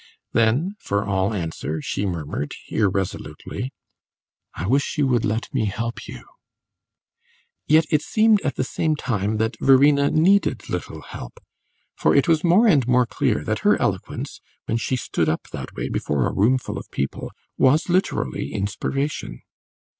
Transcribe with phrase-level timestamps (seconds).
[0.33, 3.71] Then, for all answer, she murmured, irresolutely,
[4.55, 6.25] "I wish you would let me help you!"
[7.67, 11.39] Yet it seemed, at the same time, that Verena needed little help,
[11.95, 15.75] for it was more and more clear that her eloquence, when she stood up that
[15.75, 17.29] way before a roomful of people,
[17.59, 19.43] was literally inspiration.